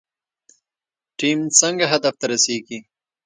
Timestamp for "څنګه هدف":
1.59-2.13